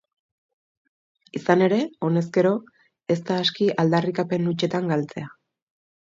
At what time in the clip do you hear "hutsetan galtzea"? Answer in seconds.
4.53-5.29